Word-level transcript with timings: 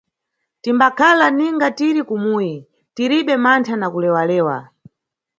Timbakhala 0.63 1.25
ninga 1.37 1.67
tiri 1.77 2.01
kumuyi, 2.09 2.55
tiribe 2.95 3.35
mantha 3.43 3.75
na 3.77 3.87
kulewalewa. 3.93 4.57